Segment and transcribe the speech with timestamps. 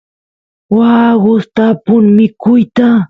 [0.77, 2.87] waa gustapun mikuyta